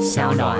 [0.00, 0.58] 小暖。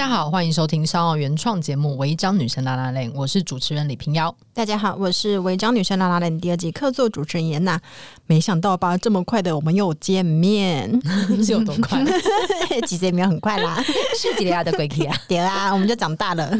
[0.00, 4.34] 家好，欢迎收听商奥原创节目《违章女神拉拉链》，我是主持人李平遥。
[4.54, 7.78] 大家好，我是《违章女神拉拉链》第二季客座主持人严娜。
[8.24, 10.90] 没想到吧，这么快的我们又见面，
[11.44, 12.02] 是有多快？
[12.88, 13.78] 其实也没有很快啦，
[14.18, 15.14] 是几年的鬼气啊？
[15.28, 16.50] 对啊，我们就长大了，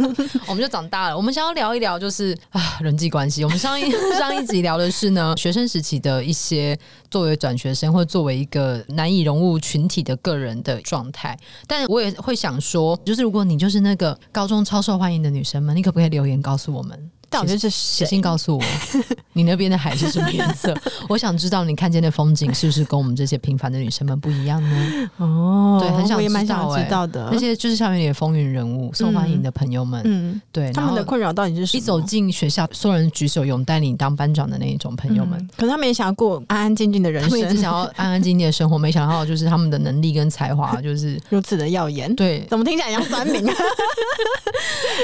[0.47, 1.17] 我们就长大了。
[1.17, 3.43] 我们想要聊一聊，就是啊，人际关系。
[3.43, 6.79] 我们上一上一集聊的是呢，学生时期的一些
[7.11, 11.39] 作为转学生或作为一个难以融入群体的个人的状态。
[11.67, 13.30] 但我也会想说，就是。
[13.31, 17.11] 如果你就是那个高中超受欢迎的女生们，你可不可以留言告诉我们？
[17.31, 18.65] 到底是写信告诉我，
[19.33, 20.77] 你那边的海是什么颜色？
[21.09, 25.11] 我想知道你看见的风景是不是跟我们这些平凡的女生们不一样呢？
[25.19, 27.29] 哦，对，很想知道，蛮想知道的。
[27.33, 31.79] 那些就是校园里的风云人物，受欢迎的朋友们，嗯，对，他们的困扰到底是什么？
[31.79, 42.13] 一走进学校，所有人举手拥戴你当班长的那一种朋友们，嗯、可是他们也想要过安安静静的人生，他们也只想要安安静静的生活，没想到就是他们的能力跟才华就是 如此的耀眼。
[42.17, 43.47] 对，怎么听起来像酸民？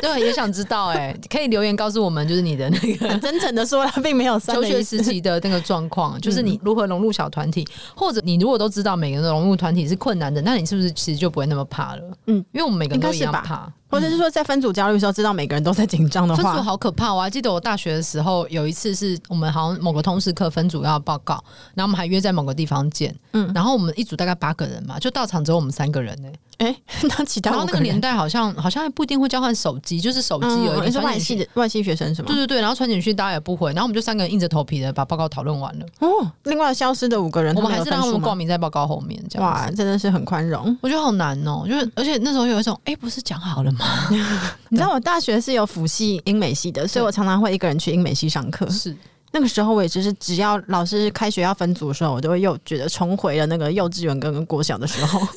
[0.03, 3.09] 对，也想知道哎、欸，可以留言告诉我们，就是你的那个。
[3.09, 12.03] 很真诚的说了，并没有求学时期的那个状况，就是你如何融入小团体，嗯、或者你如果都知道每个人的融入团体是困难的，那你是不是其实就不会那么怕了？
[12.27, 13.73] 嗯，因为我们每个人都一样怕。
[13.97, 17.15] 或者是说，在分组焦虑的时候，知道每个人都在紧张的话，分组好可怕。
[17.15, 21.43] 我还记得我大学的时候，有一次是我们好像某个通识课分组要报告，
[21.75, 23.15] 然后我们还约在某个地方见。
[23.33, 26.39] 嗯，然后我们一组大概八个人嘛，就到场只有我们三个人呢、欸。
[26.59, 30.87] 哎、欸，那其他然后那个年代好像好像还不一定会交换手机，就是手机而已。
[30.87, 32.29] 你说外系的外系学生是吗？
[32.29, 35.87] 对对对，然后传简讯大家也不回，然后我们就三个人硬着头皮的把报告讨论完了。
[35.99, 39.23] 哦，另外消失的五个人，我们还是让他们挂名在报告后面。
[39.29, 40.75] 这样哇，真的是很宽容。
[40.81, 43.86] 我觉得好难哦、喔，就是而且那时候有一种，哎、欸，不是讲好了吗？
[44.71, 48.69] 你知道我大学是有辅系英美系的，所以我常常会一个人去英美系上课。
[48.71, 48.97] 是。
[49.33, 55.21] 那个时候我也就是，只要老师开学要分组的时候，我就会又觉得重回了那个幼稚园跟国小的时候。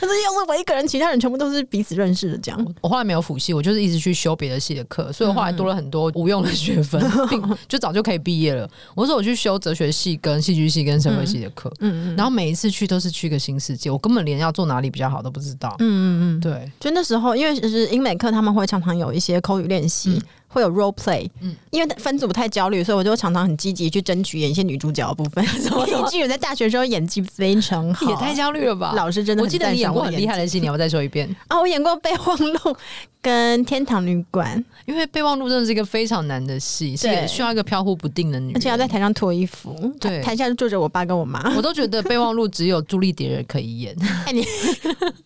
[0.00, 2.38] 但是又是我一个人，其他人全部都是彼此认识的。
[2.38, 8.68] 这样，我后来没有辅系，我就是一直去修别的系的课，所以我后来多了很多无用的学分，并 就早就可以毕业了。
[8.96, 15.76] 我说我去修哲学系、跟戏剧系、跟社会系的课，嗯嗯，然后每一次去都是去个新世界，我根本连要做哪里比较好都不知道。
[15.78, 20.10] 嗯嗯嗯，对，就那时候，因为就是英美课，他们会常常有一些口语练习。
[20.10, 20.22] 嗯
[20.52, 25.42] 会有 role play，嗯，因为分组太焦虑，所以我就常常很积极去争取演一些女主角的部分。
[25.88, 28.92] 以至于在大学的时候演技非常好，也太焦虑了吧？
[28.94, 31.58] 老师真的很，我记得你演过很厉害的戏，你要不要再说一遍 啊？
[31.58, 32.76] 我演过备忘录。
[33.22, 39.72] 跟天堂旅馆，因为备忘录真的是一个非常难的戏，是需要一个飘忽不定的女人，而且要在台上脱衣服。
[40.00, 41.54] 对，台下就坐着我爸跟我妈。
[41.54, 43.96] 我都觉得备忘录只有朱丽蝶人可以演。
[44.26, 44.44] 哎，你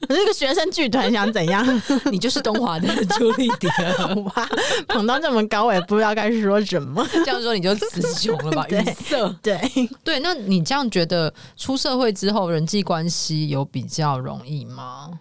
[0.09, 1.67] 我是个学生剧团，想怎样？
[2.13, 2.87] 你就是东华的
[3.19, 4.15] 朱丽蝶儿。
[4.25, 4.49] 哇，
[4.89, 7.03] 捧到这么高，我也不知道该说什么。
[7.25, 8.67] 这样说你就词穷了吧？
[8.69, 9.35] 语塞。
[9.43, 9.59] 对
[10.05, 15.13] 对，那你这样觉得出社会之后人际关系有比较容易吗？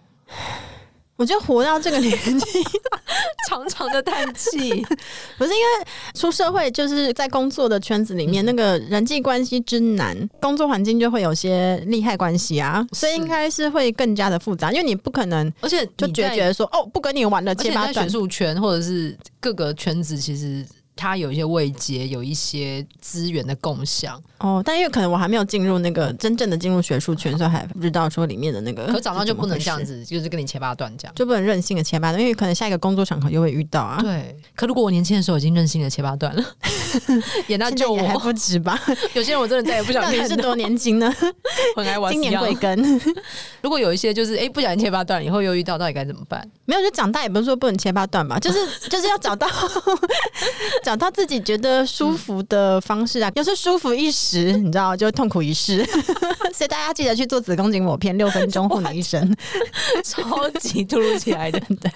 [1.16, 2.62] 我就活到这个年纪，
[3.48, 4.84] 长长的叹气。
[5.38, 14.70] 不是因为出社会，就是在工作的圈子里面，嗯、那个人际关系之难，工作环境就会有些利害关系啊，所以应该是会更加的复杂。
[14.70, 18.06] 因为你不可能，而且就觉得说哦，不跟你玩了，切八段。
[18.06, 20.64] 学术圈或者是各个圈子，其实。
[20.96, 28.86] 他有一些位阶，有一些资源的共享哦，但因为可能我还没有进入那个真正的进入学术圈，所以还不知道说里面的那个。
[28.86, 34.00] 可长大就不能这样子，就是跟你切八段这样，就不能任性的切八段，因为可能下一个工作场合又会遇到啊。
[34.00, 36.42] 对，可如果我年轻的时候已经任性的切八段了，
[37.46, 38.78] 也那就我还不止吧？
[39.14, 40.16] 有些人我真的再也不想看。
[40.16, 41.12] 到底是多年轻呢？
[41.76, 42.12] 很爱玩。
[42.12, 43.14] 今年贵庚？
[43.62, 46.48] 如果有一些就是哎、欸、不小心切八段以后又遇到，到底该怎么办？
[46.64, 48.58] 没有，就长大也不是说不能切八段吧，就是
[48.88, 49.48] 就是要找到
[50.82, 55.84] 找到自己觉得舒服的方式啊，要、嗯、是舒服一时，你知道就痛苦一世。
[56.54, 59.36] 所以大家记得去做子宫颈抹片，六分钟护你一生，
[60.02, 61.90] 超级突如其来的，对。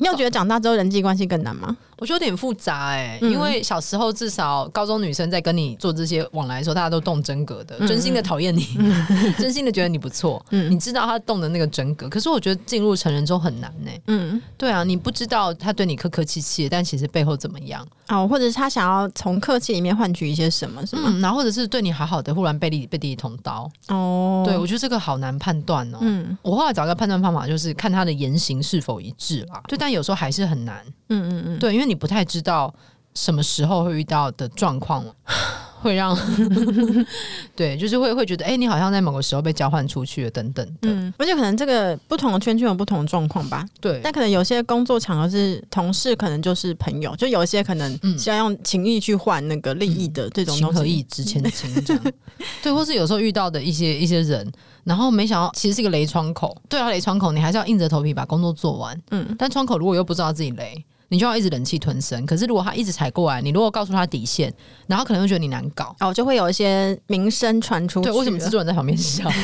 [0.00, 1.76] 你有觉得长大之后人际关系更难吗？
[1.98, 9.06] 我觉得有点复杂哎、欸，因为小时候至少高中女生在跟你做这些往来的时候，大家都动真格的，嗯、真心的讨厌你，嗯、
[9.38, 10.44] 真心的觉得你不错。
[10.50, 14.02] 嗯，你知道他动的那个真格，可是我觉得进入成人之后很难呢、欸。
[14.06, 21.04] 嗯，对啊，你不知道他对你客客气气，但其实背后怎么样哦，或者是他想要从客气里面换取一些什么，是吗？
[21.06, 24.44] 嗯，然后或者是对你好好的，忽然背地背地里捅刀哦。
[24.46, 25.98] 对，我觉得这个好难判断哦。
[26.00, 29.60] 嗯，我后来找一个判断方法，就是看他的言行是否一致啦。
[29.66, 30.84] 对，但有时候还是很难。
[31.10, 32.72] 嗯嗯嗯，对，因为你不太知道
[33.14, 35.04] 什么时候会遇到的状况，
[35.80, 36.16] 会让
[37.54, 40.88] 对，就是会会觉得，哎、欸，你好像在某个时候被交换出去了，等等的。
[40.88, 43.66] 嗯，而且可能这个不同的圈圈有不同的状况吧。
[43.80, 52.02] 对，但可能有些工作场合是同事，可能就是朋友，就有一些可能是要用情谊去换那个利益的这种情和义值千金这样。
[52.62, 54.50] 对，或是有时候遇到的一些一些人，
[54.84, 56.56] 然后没想到其实是一个雷窗口。
[56.68, 59.00] 对啊，雷窗口，你还是要硬着头皮把工作做完。
[59.10, 60.84] 嗯，但窗口如果又不知道自己雷。
[61.08, 62.24] 你就要一直忍气吞声。
[62.26, 64.52] 可是如果他一直踩过来，你如果告诉他底线，
[64.86, 68.10] 然后可能会觉得你难搞，哦，就会有一些名声传出去。
[68.10, 69.28] 对，为什么制作人在旁边笑？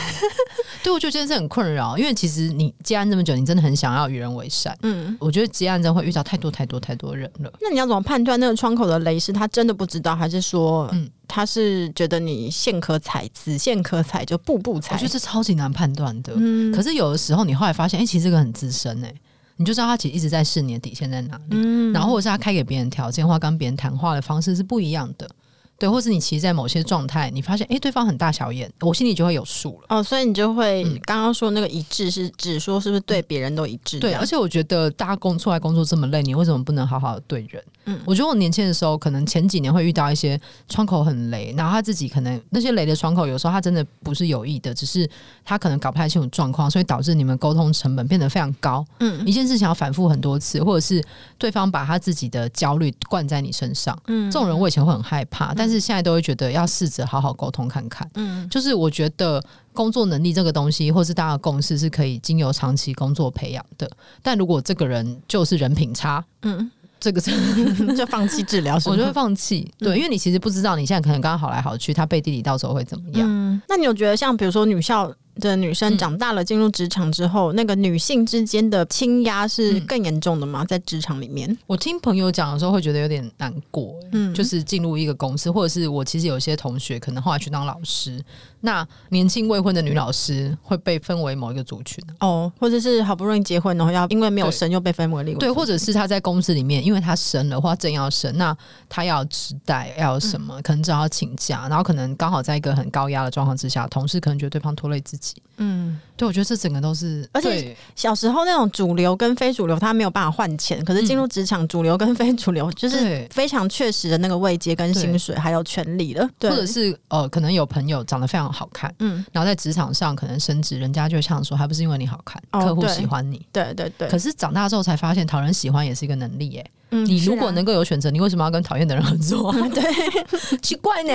[0.85, 4.77] 对，我觉得这件事很困扰，因为其实你接案这么久，你真的很想要与人为善。
[4.83, 7.51] 嗯，我觉得接案真的会遇到太多太多太多人了。
[7.63, 14.95] 那你要怎么判断那个窗口的雷是他真的不知道，还是说，嗯，他是觉得你线可踩，子线可踩，就步步踩？
[14.95, 16.35] 我觉得这超级难判断的。
[16.37, 19.21] 嗯，可是有的时候你后来发现，哎、欸，其实这个很资深哎、欸。
[19.57, 25.29] 你就知道他其实一直在试你的底线在哪里，嗯、然后或者是他开给别人条件或跟别人谈话的方式是不一样的。
[25.77, 29.87] 对，或是你其实，在某些状态，你发现，哎，对方很大小眼，我心里就会有数了。
[29.89, 33.99] 哦，所以你就会刚刚说那个一致，是指说是不是对别人都一致？
[33.99, 37.63] 对，而且我觉得大家工出来工作这么累，你为什么不能好好的对人？
[37.85, 45.09] 嗯，我觉得我年轻的时候，可能前几年会遇到一些窗口很雷，然后他自己可能那些雷的窗口，有时候他真的不是有意的，只是
[45.45, 48.87] 他可能搞不太清楚状况，所以导致你们沟通成本变得非常高。
[49.01, 51.05] 嗯，一件事情要反复很多次，或者是
[51.37, 54.01] 对方把他自己的焦虑灌在你身上。
[54.07, 56.55] 嗯，这种人我以前会很害怕，但是现在都会觉得。
[56.55, 59.43] 要试着好好沟通看看，嗯，就是我觉得
[59.73, 63.91] 工作能力这个东西，或是大家的共识是可以经由长期工作培养的。
[64.23, 66.71] 但如果这个人就是人品差，嗯，
[67.05, 67.21] 这个
[67.95, 69.71] 就放弃治疗，我就会放弃。
[69.79, 73.29] 对，因为你其实不知道你现在可能刚刚好来好去，他背地里到时候会怎么样。
[73.31, 80.63] 嗯，那你有觉得像比如说女校的女生长大了进入职场之后，嗯、那个女性之间的倾压是更严重的吗？
[80.63, 83.95] 嗯、在职场里面，我听朋友讲的时候会觉得有点难过。
[84.13, 88.23] 嗯，就是进入一个公司，或者是我其实有些同学可能后来去当老师，
[88.61, 98.57] 那年轻未婚的女老师会被分为某一个族群哦，或者是好不容易结婚然后要因为没有生又被分为另外对，或者是她在公司里面，因为她生了或正要生，那
[98.89, 105.24] 她要职代要什么，嗯、可能只好请假，然后可能刚好在一个很高压的状况之下，同事可能觉得对方拖累自己。
[105.59, 116.29] 嗯，对，我觉得这整个都是，而且小时候那种主流跟非主流，他没有办法换钱，可是进入职场，主流跟非主流就是非常确实的那个位阶跟薪水还有权利了。
[116.39, 124.09] 对，或者是呃，可能有朋友长得非常好看，嗯，然后在职场上可能升职，人家就这样说，还不是因为你好看，客户喜欢你，对对对。
[124.09, 126.71] 可是长大之后才发现，讨人喜欢也是一个能力耶。
[126.91, 129.53] 你如果能够有选择，你为什么要跟讨厌的人合作？
[129.71, 129.83] 对，
[130.63, 131.13] 奇怪呢。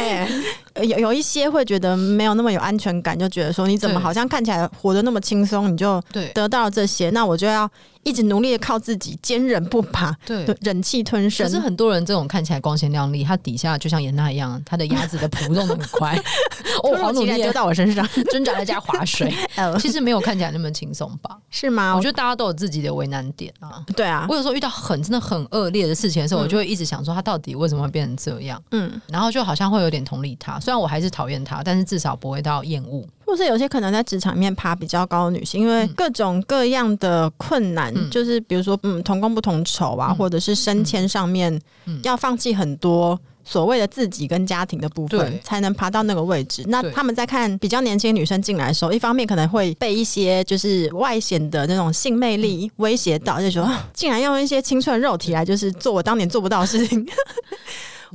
[0.83, 6.01] 有有一些会觉得没有那么有安全感，就觉得说你怎么好像看起来活得那么轻松，你就
[6.33, 7.69] 得到了这些，那我就要。
[8.03, 11.45] 一直努力的靠自己，坚忍不拔，对，忍气吞声。
[11.45, 16.17] 可是很多人这种看起来光鲜亮丽，他底下就像严娜一样，他的鸭子的蹼动得很快。
[16.83, 19.33] 哦，好努力丢到我身上，挣扎在家划水。
[19.79, 21.37] 其实没有看起来那么轻松吧？
[21.49, 21.93] 是吗？
[21.95, 23.83] 我觉得大家都有自己的为难点啊。
[23.95, 28.61] 对啊，我有时候遇到很真的很恶劣的事情的时候，我就会一直想说他到底为什么会变成这样？
[28.71, 33.05] 嗯，然后就好像会有点同理他，虽然我还是讨厌他，但是至少不会到厌恶。
[33.25, 41.59] 或是有些可能在职场里面爬比较高的女性，因为各种各样的困难，嗯、就是比如说，嗯，同工不同酬啊，嗯、或者是升迁上面
[42.03, 46.63] 要放弃很多所谓的自己跟家庭的部分，才能爬到那个位置。
[46.67, 57.07] 那他们在看比较年轻女生进来的时候，一方面可能会被一些就是外显的那种性魅力威胁到，就说竟然用一些青春肉体来就是做我当年做不到的事情。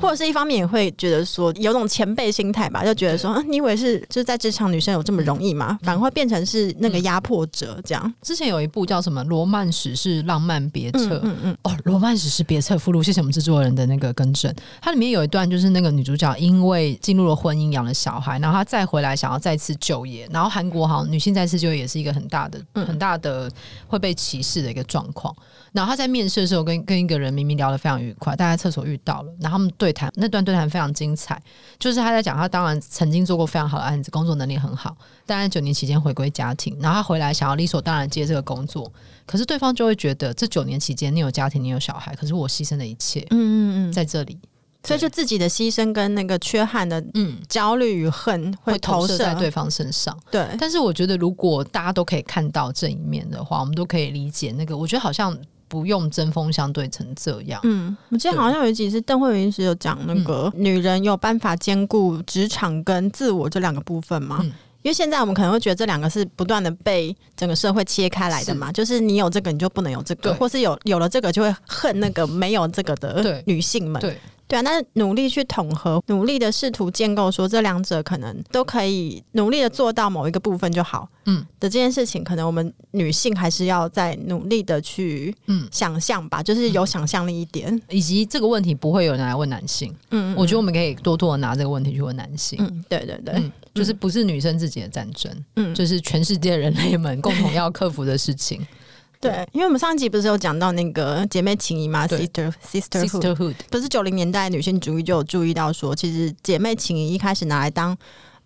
[0.01, 5.79] 或者是一方面也会觉得说有种前辈心态吧，就觉得说，你以为是就是在职场女生有这么容易吗？
[5.83, 8.15] 反而会变成是那个压迫者这样。
[8.23, 14.53] 之前有一部叫什么《罗曼史是浪漫别册》，嗯嗯哦，《罗曼史是别册》附录，谢谢我们制作人的那个更正。
[14.81, 23.51] 它里面有一段就是那个女主角因为进入了婚姻，养了小孩，然后她再回来想要再次就业，然后韩国好像女性再次就业也是一个很大的、很大的
[23.87, 25.35] 会被歧视的一个状况。
[25.75, 31.43] 然后他在面试的时候跟跟一个人明明聊得非常愉快，大家在厕所遇到了，然后他们对谈那段对谈非常精彩，
[31.81, 38.91] 就是他在讲他当然曾经做过非常好的案子，工作能力很好，但在九年期间回归家庭，然后他回来想要理所当然接这个工作，
[39.27, 44.39] 可是对方就会觉得这九年期间你有家庭，你有小孩，可是我牺牲了一切，嗯嗯嗯，在这里。
[44.87, 50.15] 所以，就自己的牺牲跟那个缺憾的嗯焦虑与恨会投射在对方身上。
[50.31, 54.77] 对，但是我觉得，如果大家都可以看到这一面的话，我们都可以理解那个。
[54.77, 55.35] 我觉得好像
[55.75, 57.61] 不用针锋相对成这样。
[57.65, 64.39] 嗯，我记得好像有一集是邓慧云是有讲那个女人有办法兼顾职场跟自我这两个部分吗？
[64.41, 64.47] 嗯、
[64.83, 74.01] 因为现在我们可能会觉得这两个是不断的被整个社会切开来的嘛，是就是你有这个你就不能有这个，或是有有了这个就会恨那个没有这个的女性们。
[74.01, 74.17] 对。
[74.47, 81.09] 对啊，但是努力去统合，努力的试图建构，说这两者可能都可以努力的做到某一个部分就好。
[81.27, 89.91] 嗯，的这件事情，可能我们女性还是要再努力的去嗯想象吧，嗯、就是有想象力一点，以及这个问题不会有人来问男性。
[90.11, 92.59] 嗯，嗯，我觉得我们可以多多的拿这个问题去问男性。
[92.61, 98.61] 嗯，对对对，嗯、就是不是女生自己的战争，嗯，就是全世界人类们共同要克服的事情。
[99.25, 107.97] 对，因为我们上一集不是有讲到那个姐妹情谊嘛？Sister Sisterhood，, Sisterhood 不是九零年代女性主义就有注意到说，其实姐妹情谊一开始拿来当。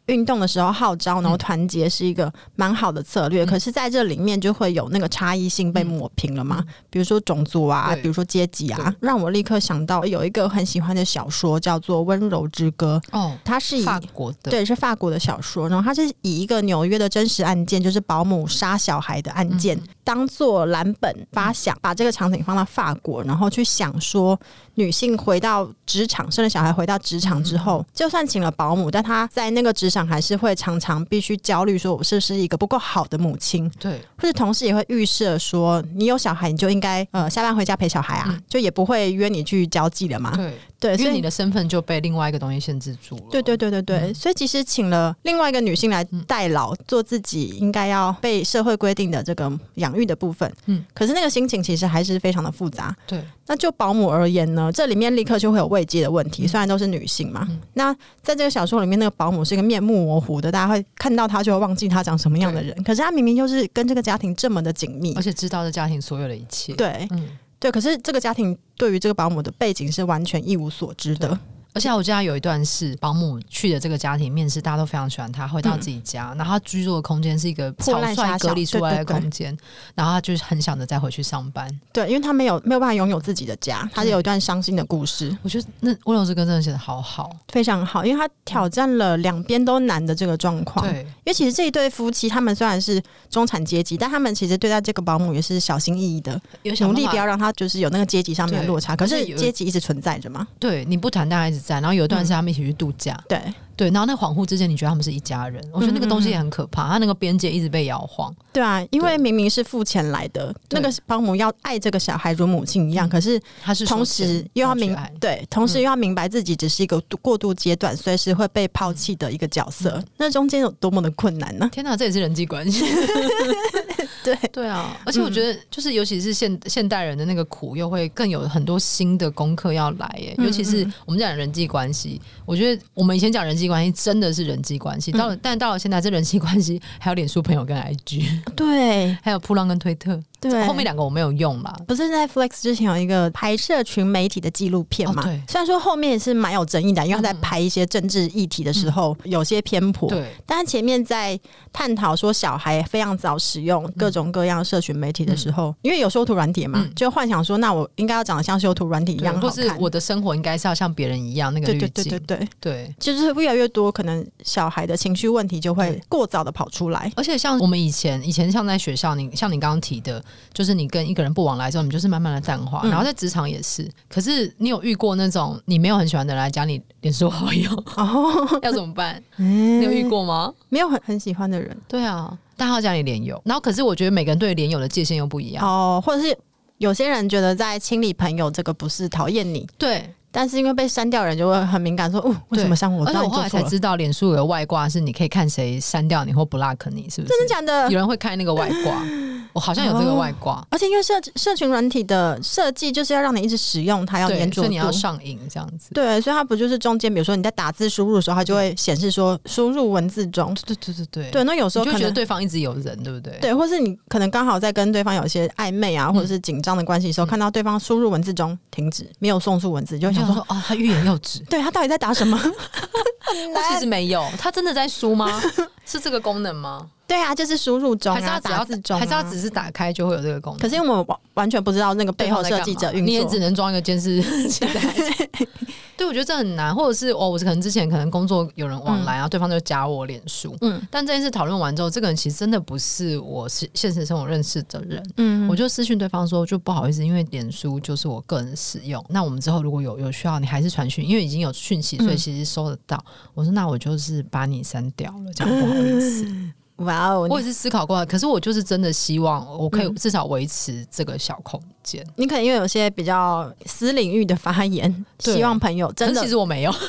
[0.08, 3.44] 运动的时候号召，然后团结是一个蛮好的策略。
[3.44, 6.56] 嗯、可是，在这里面就会有那个差异性被抹平了嘛？
[6.60, 13.00] 嗯、比如说种族啊，比如说阶级啊，让我立刻想到有一个很喜欢的小说叫做《温柔之歌》。
[13.18, 15.68] 哦，它是以法国的，对，是法国的小说。
[15.68, 24.38] 然后它是以一个纽约的真实案件，就是保姆杀小孩的案件，嗯、当做蓝本发想，把这个场景放到法国，然后去想说，
[24.76, 29.97] 女性回到职场，生了小孩回到职场之后，嗯、就算请了保姆，但她在那个职场。
[30.06, 33.70] 还是会常常必须焦虑，说我是不是一个不够好的母亲？
[33.78, 40.32] 对，或者同事也会预设说，你有小孩，你就应该呃下班回家陪小孩啊，嗯、就也不会约你去交际了嘛。
[40.36, 40.52] 对。
[40.80, 43.22] 对，所以你的身份就被另外一个东西限制住了。
[43.30, 52.94] 对对对对对，嗯、所以其实请了另外一个女性来代劳，嗯、做自己应该要被社会规定的这个养育的部分，嗯，可是那个心情其实还是非常的复杂。
[53.06, 56.44] 对，那就保姆而言呢，这里面立刻就会有慰藉的问题。
[56.44, 57.92] 嗯、虽然都是女性嘛，嗯、那
[58.22, 62.80] 在这个小说里面，那个保姆是一个面目模糊的，大家会看到她就会忘记她长什么样的人。
[62.84, 66.72] 可是她明明就是跟这个家庭这么的紧密，而且知道这家庭所有的一切。
[66.74, 67.28] 对，嗯。
[67.58, 71.38] 对，可是这个家庭对于这个保姆的背景是完全一无所知的。
[71.74, 75.46] 而且我记得有一段是保姆去的这个家庭面试，大家都非常喜欢他。
[75.46, 79.56] 回到自己家，嗯、然后他居住的空间是一个草率隔离出来的空间，
[79.94, 81.68] 然后他就是很想着再回去上班。
[81.92, 85.36] 对，因为他没有没有办法拥有自己的家，他是有一段伤心的故事。
[85.42, 90.84] 我觉得那温柔之歌真的写的好好，非常好，因为他挑战了两边都难的这个状况。
[90.86, 98.94] 对，因为其实这一对夫妻他们虽然是中产阶级，但他们其实对待这个保姆也是小心翼翼的，有努力不要让他就是有那个阶级上面的落差。
[98.94, 100.46] 可是阶级一直存在着嘛？
[100.58, 101.76] 对，你不谈，但还一直在。
[101.76, 103.40] 然后有一段是他们一起去度假，对。
[103.78, 105.62] 对，然后那恍惚之间，你觉得他们是一家人？
[105.72, 108.34] 我觉得那个东西也很可怕，他那个边界一直被摇晃。
[108.52, 120.02] 对啊，因为明明是付钱来的，那个保姆要爱这个小孩如母亲一样，可是他是同时又要明对，同时又要明白自己只是一个过渡阶段，随时会被抛弃的一个角色。
[120.16, 121.68] 那中间有多么的困难呢？
[121.70, 122.84] 天哪，这也是人际关系。
[124.24, 130.18] 对对啊，而且我觉得，就是尤其是现现代人的那个苦，又会更有很多新的功课要来。
[130.18, 133.68] 耶，尤其是我们讲人际关系，我觉得我们以前讲人际。
[133.68, 140.18] 关系真的是人际关系，到了，嗯、但到了现在，这人际关系还有脸书朋友跟 IG，对，还有扑浪跟推特。
[140.40, 141.74] 对，后面两个我没有用嘛。
[141.86, 145.22] 不是 Netflix 之前有一个拍社群媒体的纪录片嘛？
[145.22, 145.40] 对。
[145.48, 150.08] 虽然说后面也是蛮有争议的，因为他在拍一些政治议题的时候有些偏颇。
[150.08, 150.32] 对。
[150.46, 151.38] 但是前面在
[151.72, 161.90] 探讨说小孩非常早使用各种各样社群媒体的时候，因为有修图软体嘛，就幻想说，那我应该要长得像修图软体一样好看，或是我的生活应该是要像别人一样那个滤镜。
[161.94, 162.94] 对对对对对。
[163.00, 170.22] 就是越来越多可能小孩的情绪问题就会过早的跑出来，而且像我们以前以前像在学校，你像你刚刚提的。
[170.52, 172.80] 就是你跟一个人不往来之后，你就是慢慢的淡化。
[172.84, 179.22] 嗯、然后在职场也是，可是你有遇过那种你没有很喜欢的人来加你脸书好友，哦、 要怎么办？
[179.36, 180.52] 嗯、 你有遇过吗？
[180.68, 183.40] 没有很很喜欢的人，对啊，但他要加你脸友。
[183.44, 186.36] 然后可是我觉得每个人对脸友的界限又不一样哦，或者是
[186.78, 190.14] 有些人觉得在清理朋友这个不是讨厌你，对。
[190.38, 193.04] 但是因为被删掉人就会很敏感，说哦，为什么删我？
[193.04, 197.34] 而且我后来才知道，脸书有个外挂是你可以看谁删掉你或 block 你，是不是？
[197.34, 197.90] 真的假的？
[197.90, 199.02] 有人会开那个外挂，
[199.52, 200.64] 我好像有这个外挂。
[200.70, 205.90] 而且因为社社群软体的设计就是要让你一直使用它，要黏住，所以你要上瘾这样子。
[205.92, 210.54] 对，所以它不就是中间，比如说你在打字输入的时候，它就会显示说输入文字中。
[210.64, 211.30] 对对对对对。
[211.32, 213.36] 对那有时候就觉得对方一直有人，对不对？
[213.40, 221.38] 对，或是你可能刚好在跟对方有一些暧昧啊，或者是紧张的关系的时候，看到对方输入文字中停止，没有送出文字，就想说 哦，他欲言又止。
[221.50, 222.38] 对，他到底在打什么？
[223.54, 225.40] 他其实没有，他真的在输吗？
[225.84, 226.86] 是这个功能吗？
[227.08, 230.60] 对啊，就是输入中啊，还是要只要字中，还是要只是打开就会有这个功能？
[230.60, 234.70] 可是因为我们完完全不知道那个背后设计者运作，你也只能装一个监视器在。
[235.96, 253.04] 对，我觉得这很难，或者是哦，我可能之前可能工作有人往来，然后对方就加我脸书，嗯，但这件事讨论完之后，这个人其实真的不是我是现实生活认识的人，嗯，我就私讯对方说，就不好意思，因为脸书就是我个人使用，那我们之后如果有有需要，你还是传讯，因为已经有讯息，所以其实收得到。
[253.34, 256.28] 我说那我就是把你删掉了，这样不好意思。
[256.78, 261.60] 哇哦，我也是思考过，可是我就是真的希望我可以至少维持这个小空
[261.92, 262.06] 间。
[262.16, 266.74] 你可能因为有些比较私领域的发言，希望朋友真的，其实我没有。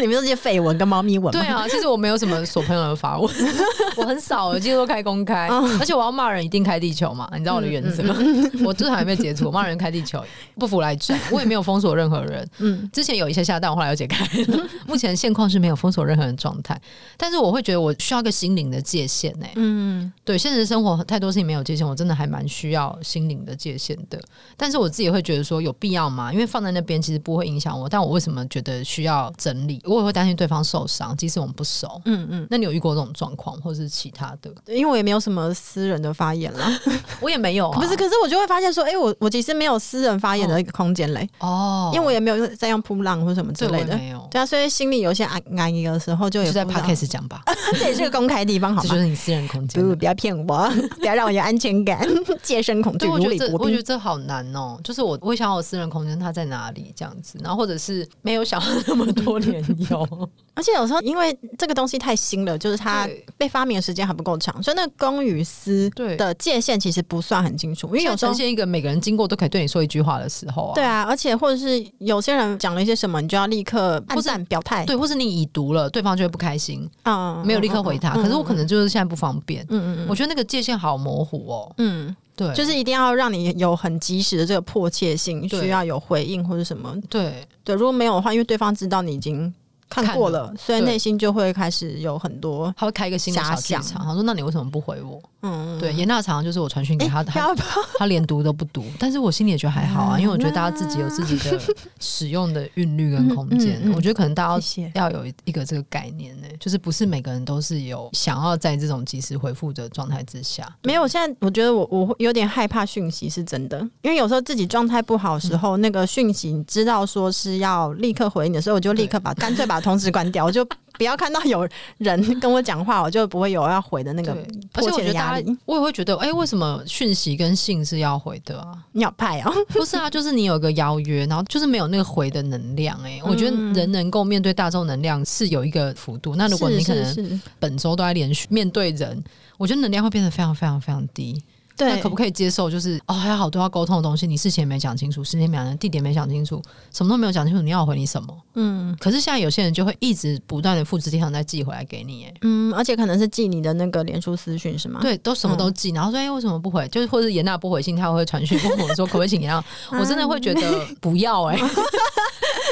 [0.00, 3.30] 你们这些绯闻跟猫咪文，对啊，其实我没有什么锁朋友的发文，
[3.96, 5.46] 我很少，我几乎都开公开，
[5.78, 8.16] 而且我要骂人一定开地球嘛，你知道我的原则吗？
[8.64, 10.22] 我至少还没有截图，骂人开地球，
[10.58, 12.48] 不服来战，我也没有封锁任何人。
[12.58, 14.68] 嗯，之前有一些下，蛋我后来又解开了。
[14.86, 16.80] 目前现况是没有封锁任何人状态，
[17.18, 19.46] 但是我会觉得我需要一个心灵的界限呢。
[19.56, 24.20] 嗯，对，现实生活太多事情没有界限，我真的还蛮需要心灵的界限的。
[24.56, 26.32] 但是我自己会觉得说有必要吗？
[26.32, 29.80] 因为放在那边其实不会影响我，但我为什么觉得需要整理？
[29.84, 32.00] 我也会担心对方受伤，即使我们不熟。
[32.04, 34.50] 嗯嗯，那你有遇过这种状况，或是其他的？
[34.66, 36.80] 因为我也没有什么私人的发言啦，
[37.20, 37.80] 我也没有、啊。
[37.80, 41.28] 不是，可是我就会发现说，哎、欸，我我其实没有私人发言的一个空间嘞。
[41.38, 43.96] 哦，因为我也没有在用扑浪或什么之类的。
[43.96, 44.28] 没有。
[44.30, 47.42] 对啊，所以心里有些安安逸的时候，就有在 Podcast 讲吧。
[47.78, 48.82] 这也是个公开地方，好吗？
[48.88, 49.82] 这就是你私人空间。
[49.82, 52.06] 不，不要骗我，不要让我有安全感，
[52.42, 53.06] 戒身恐惧。
[53.06, 54.78] 我觉得这，我觉得这好难哦。
[54.84, 56.92] 就是我，我想要我私人空间，它在哪里？
[56.94, 60.30] 这样子，然后或者是没有想要那么多 年有。
[60.54, 67.88] 而且有时候，因为这个东西太新了，就是它被发明的时间还不够长，所以那公与私的界限其实不算很清楚。
[67.88, 78.14] 因为有时候，呈现一个每个人经过都可以对你说一句话的时候啊，对啊，而且或者是有些人讲了一些什么，你就要立刻按赞表态，对，或是你已读了，对方就会不开心啊，没有立刻回他。
[78.14, 82.14] 可是我可能就是现在不方便，嗯嗯，我觉得那个界限好模糊哦，嗯，
[82.46, 89.52] 对，就是一定要让你有很及时的这个迫切性，需要有回应或者什么，对对，如果没有的话，因为对方知道你已经。
[89.92, 94.00] 看过了，所以内心就会开始有很多，他会开一个新的小剧场。
[94.04, 97.54] 他说：“那你为什么不回我？”嗯，对，严大常就是我传讯给他的，他
[97.98, 101.60] 他连读都不读，但是我心里也觉得还好啊，因为我觉得大家自己有自己的
[102.00, 103.80] 使用的韵律跟空间。
[103.94, 104.62] 我觉得可能大家
[104.94, 110.66] 要要有一个这个概念呢，就是不是每个人都是有想要在这种及时回复的状态之下。
[110.84, 119.80] 没有，现在我觉得我我有点害怕讯息是真的，因为有时候自己状态不好的时候，那个讯息你知道说是要立刻回应的时候，我就立刻把干脆把。
[119.80, 120.62] 通知关掉，我就
[121.00, 124.36] 不要看到有人跟我讲话，我就不会有要回的那个
[124.70, 125.56] 迫切的压力。
[125.64, 128.76] 我也会觉得，哎、欸，为什么讯息跟信是要回的啊？
[128.92, 129.50] 你要派啊？
[129.68, 133.12] 不是啊，就是你有个邀约，然后就是没有那个回的能量、欸。
[133.16, 136.36] 哎、嗯，我觉得人能够面对大众能量是有一个幅度。
[136.36, 139.24] 那如果你可能本周都在连续面对人，
[139.56, 141.42] 我觉得能量会变得非常非常非常低。
[141.80, 142.70] 对，那可不可以接受？
[142.70, 146.60] 就是哦，还有好多要沟通的东西，你事前没讲清楚，时间没讲，地点没讲清楚，
[146.92, 148.36] 什么都没有讲清楚，你要我回你什么？
[148.54, 148.96] 嗯。
[149.00, 155.00] 可是现在有些人就会一直不断的复制贴上再寄回来给你，哎，嗯，而且可能是寄你的那个脸书私讯是吗？
[155.00, 156.86] 对，都什么都寄，然后说哎、欸，为什么不回？
[156.88, 159.64] 就是或者严娜不回信，他会传讯问我说可不可以请严娜？
[159.98, 160.60] 我真的会觉得
[161.00, 161.62] 不要哎、欸。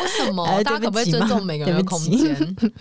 [0.00, 0.46] 为什么？
[0.62, 2.36] 大家可不可以尊重每个人的空间？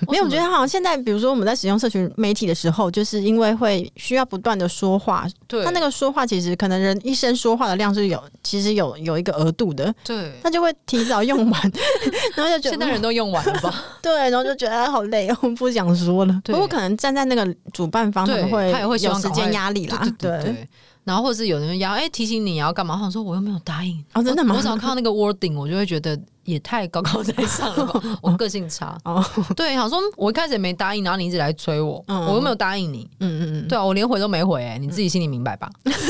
[0.07, 11.71] 没有，我觉得好像现在，比如说我们在使用社群媒体的时候，就是因为会需要不断的说话，对，他那个说话其实可能人一生说话的量是有，其实有有一个额度的，对，他就会提早用完，
[12.35, 13.71] 然后就觉得现在人都用完了吧？
[14.01, 16.41] 对，然后就觉得好累，我不想说了。
[16.43, 20.67] 不过可能站在那个主办方，他们会他也会有时间压力啦，对。
[21.03, 24.53] 然后或者是有人要哎、欸、提醒你要干嘛，我说我又没有答应哦，真的吗？
[24.57, 28.01] 我只要看到那个 wording，我就会觉得也太高高在上了吧。
[28.23, 35.69] 我个性差哦，对，好说我一开始也没答应，然后你一直来催我，嗯、我又没有答应你，嗯嗯嗯，对啊，我连回都没回、欸，哎，你自己心里明白吧？
[35.83, 35.93] 嗯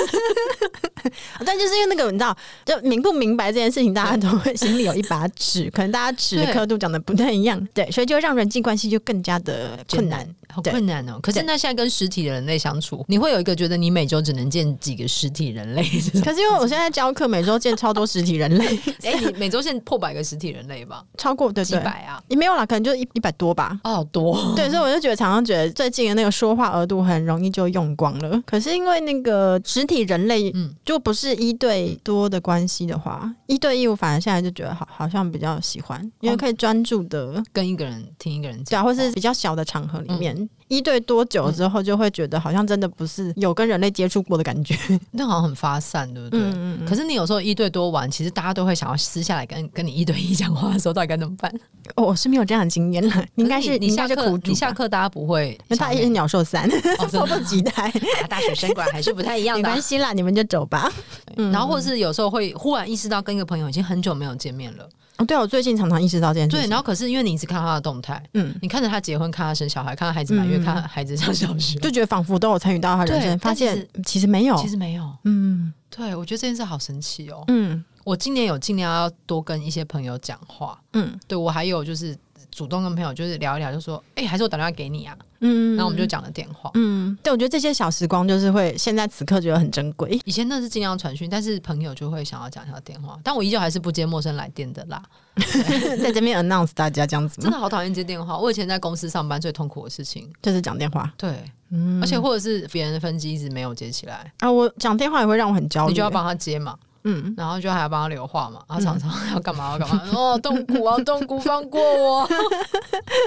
[1.45, 11.17] 但就是因为那个，你知道，就明不明白这件事情，大家都会心里有一把尺，可能大家尺的刻度讲的不太一样，对，所以就让人际关系就更加的困难，好困难哦。
[11.21, 15.83] 可是那现在跟实体的人类相处，你会有一个觉得你每周只能见几个实体人类？
[16.23, 18.65] 可是因为我现在教课，每周见超多实体人类，
[19.03, 21.03] 哎、欸，你每周见破百个实实体人类吧？
[21.17, 22.21] 超过对对几百啊？
[22.27, 23.79] 也没有啦，可能就一一百多吧。
[23.83, 24.53] 哦，好多。
[24.55, 28.41] 对，所以我就觉得常常觉得最近的那个说话额度很容易就用光了。
[28.45, 40.35] 可是因为那个实体人类，嗯，就不是一对多的关系的话，一对一我反而现在就觉得好好像比较喜欢，因为可以专注的跟一个人听一个人讲，对，或是比较小的场合里面。
[40.35, 44.75] 嗯一对多久之后，就会觉得好像真的不是有跟人类接触过的感觉，
[45.11, 46.41] 那好像很发散，对不对？
[46.41, 46.85] 嗯嗯嗯。
[46.85, 51.51] 可是你有时候一对多玩，其实大家都会想要私下来跟跟你一对一讲话的时候，到底该怎么办？
[51.95, 56.69] 哦，我是没有这样的经验了， 应该是你下课，你下课大家不会，那大家是鸟兽散，
[57.09, 57.91] 迫不及待。
[58.29, 60.91] 大学生果然还是不太一样的，没关系啦，你们就走吧。
[61.35, 64.87] 然后或者是有时候会忽然意识到跟一个朋友已经很久没有见面了。
[65.17, 66.55] 哦，对，我最近常常意识到这件事。
[66.55, 75.11] 对，然后可是因为你一直看他的动态，嗯，你看着他结婚，看他生小孩，看他孩子满月，看孩子上小学，就觉得仿佛都有参与到他人生，发现其实没有，其实没有。
[75.23, 77.43] 嗯，对，我觉得这件事好神奇哦。
[77.47, 80.79] 嗯，我今年有尽量要多跟一些朋友讲话。
[80.93, 82.17] 嗯，对我还有就是。
[82.49, 86.71] 主动跟朋友就是聊一聊，就说：“哎、欸，还是我打电话给你啊。”嗯，然后我们就讲了电话。
[86.73, 90.19] 嗯，对，我觉得这些小时光就是会现在此刻觉得很珍贵。
[90.25, 93.19] 以前那是尽量传讯，但是朋友就会想要讲一下电话。
[93.23, 95.03] 但我依旧还是不接陌生来电的啦。
[96.01, 98.35] 在这边 announce 大家这样子，真的好讨厌接电话。
[98.35, 101.13] 我以前在公司上班最痛苦的事情就是讲电话。
[101.15, 106.75] 对，嗯，而且或者是别人的分机一直没有接起来啊，我讲电话也会让我很焦虑，你就要帮他接嘛。
[107.09, 112.29] 嗯，然后就还要帮他留话嘛，他常常要干嘛要干嘛， 哦，痛苦啊，痛苦，放过我，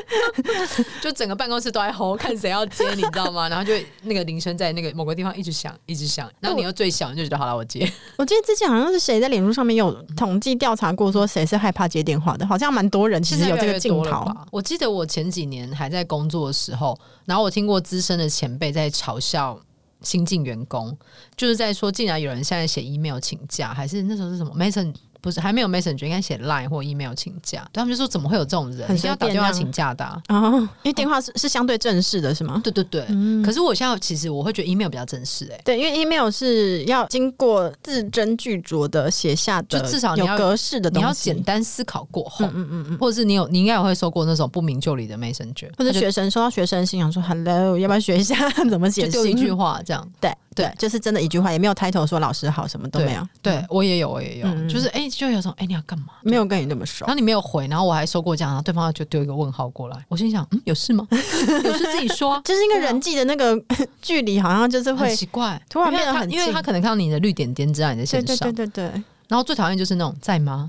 [1.00, 3.48] 就整个办公室都在吼，看谁要接，你知道吗？
[3.48, 7.90] 然后就那个铃声在那个某个地方一直响，一直响，然后你又最小，你就觉得好了，我接。
[8.18, 14.30] 我记得之前好像是谁在脸书上面有统计调查过，说谁是害怕接电话的，好像蛮多人其实有这个镜头。
[14.50, 19.58] 我记得我前几年还在工作的时候，然后我听过资深的前辈在嘲笑。
[20.02, 20.96] 新进员工
[21.36, 27.68] 就是在说，竟然有人现在写 email 请假，还是那时候是什么？Mason 不是还没有 Messenger，应该写 Line 或 email 请假。
[27.72, 30.20] 他们就说怎么会有这种人，是要打电话请假的啊？
[30.28, 32.60] 哦、因为电话是是相对正式的，是吗？
[32.64, 33.04] 对对对。
[33.08, 35.62] 嗯、可是我现在其实我会觉得 email 比较正式哎、欸。
[35.64, 49.06] 对，因为 email 是要经过字斟句酌的写下的，就至少有格式的东西，你要简单思考过后，嗯嗯嗯，或者是你有你应该也会收过那种不明就里的 Messenger，或者学生收到学生信想说 Hello，要不要学一下 怎么写？
[49.08, 50.30] 就丢一句话这样，对。
[50.52, 53.26] 对，就是真的一句话，也没有 title 说老师好，什么都没有。
[53.40, 56.06] 对我也有，我也有，就是哎，就有种哎，你要干嘛？
[56.22, 59.96] 没有跟你那么熟，然后你没有回，然后我还收过这样，然后对方就丢一个问号过来。
[60.08, 61.06] 我心想，嗯，有事吗？
[61.10, 62.40] 有事自己说。
[62.46, 63.60] 就是因为人际的那个
[64.00, 68.36] 距离，好像就是会奇怪，突然变得很，因为他可能看到你的绿点点，知道你在线上。
[68.36, 69.02] 对对对对。
[69.28, 70.68] 然后最讨厌就是那种在吗？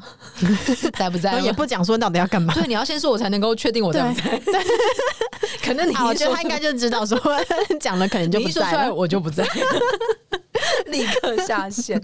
[0.93, 1.39] 在不在？
[1.39, 2.53] 也不讲说到底要干嘛。
[2.53, 4.63] 对，你要先说，我才能够确定我在不在。
[5.63, 7.19] 可能你我觉得他应该就知道说
[7.79, 9.43] 讲了，可能就不在，我就不在。
[10.85, 11.99] 立刻下线。